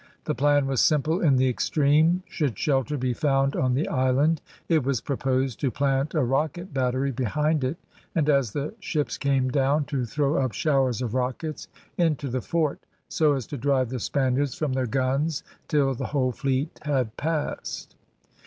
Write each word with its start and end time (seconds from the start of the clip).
The 0.23 0.33
plan 0.33 0.65
was 0.65 0.81
simple 0.81 1.21
in 1.21 1.35
the 1.35 1.47
extreme, 1.47 2.23
should 2.27 2.57
shelter 2.57 2.97
be 2.97 3.13
found 3.13 3.55
on 3.55 3.75
the 3.75 3.87
island, 3.87 4.41
it 4.67 4.83
was 4.83 4.99
proposed 4.99 5.59
to 5.59 5.69
plant 5.69 6.15
a 6.15 6.23
rocket 6.23 6.73
battery 6.73 7.11
behind 7.11 7.63
it, 7.63 7.77
and 8.15 8.27
as 8.27 8.49
the 8.51 8.73
ships 8.79 9.19
came 9.19 9.49
down 9.51 9.85
to 9.85 10.05
throw 10.05 10.37
up 10.43 10.53
showers 10.53 11.03
of 11.03 11.13
rockets 11.13 11.67
into 11.99 12.29
the 12.29 12.41
fort, 12.41 12.79
so 13.09 13.33
as 13.35 13.45
to 13.45 13.57
drive 13.57 13.89
the 13.89 13.99
Spaniards 13.99 14.55
from 14.55 14.73
their 14.73 14.87
guns 14.87 15.43
till 15.67 15.93
the 15.93 16.07
whole 16.07 16.31
fleet 16.31 16.79
had 16.83 17.15
passed. 17.15 17.95